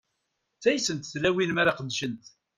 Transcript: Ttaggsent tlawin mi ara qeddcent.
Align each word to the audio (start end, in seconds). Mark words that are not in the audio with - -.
Ttaggsent 0.55 1.09
tlawin 1.13 1.51
mi 1.53 1.59
ara 1.61 1.77
qeddcent. 1.77 2.25